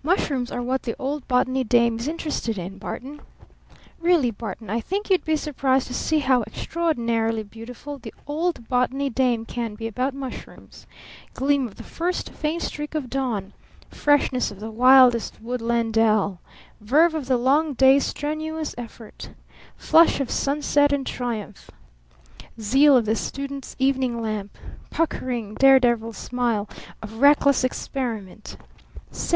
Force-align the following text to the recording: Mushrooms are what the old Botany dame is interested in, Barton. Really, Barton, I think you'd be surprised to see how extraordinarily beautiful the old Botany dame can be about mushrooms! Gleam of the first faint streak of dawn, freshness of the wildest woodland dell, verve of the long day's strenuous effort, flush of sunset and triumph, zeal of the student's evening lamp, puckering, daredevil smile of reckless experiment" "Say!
Mushrooms 0.00 0.52
are 0.52 0.62
what 0.62 0.84
the 0.84 0.94
old 0.96 1.26
Botany 1.26 1.64
dame 1.64 1.98
is 1.98 2.06
interested 2.06 2.56
in, 2.56 2.78
Barton. 2.78 3.20
Really, 3.98 4.30
Barton, 4.30 4.70
I 4.70 4.80
think 4.80 5.10
you'd 5.10 5.24
be 5.24 5.34
surprised 5.34 5.88
to 5.88 5.92
see 5.94 6.20
how 6.20 6.42
extraordinarily 6.42 7.42
beautiful 7.42 7.98
the 7.98 8.14
old 8.28 8.68
Botany 8.68 9.10
dame 9.10 9.44
can 9.44 9.74
be 9.74 9.88
about 9.88 10.14
mushrooms! 10.14 10.86
Gleam 11.34 11.66
of 11.66 11.74
the 11.74 11.82
first 11.82 12.30
faint 12.30 12.62
streak 12.62 12.94
of 12.94 13.10
dawn, 13.10 13.52
freshness 13.90 14.52
of 14.52 14.60
the 14.60 14.70
wildest 14.70 15.40
woodland 15.42 15.94
dell, 15.94 16.40
verve 16.80 17.16
of 17.16 17.26
the 17.26 17.36
long 17.36 17.72
day's 17.74 18.06
strenuous 18.06 18.72
effort, 18.78 19.30
flush 19.76 20.20
of 20.20 20.30
sunset 20.30 20.92
and 20.92 21.04
triumph, 21.08 21.72
zeal 22.60 22.96
of 22.96 23.04
the 23.04 23.16
student's 23.16 23.74
evening 23.80 24.22
lamp, 24.22 24.56
puckering, 24.90 25.54
daredevil 25.56 26.12
smile 26.12 26.68
of 27.02 27.14
reckless 27.20 27.64
experiment" 27.64 28.56
"Say! 29.10 29.34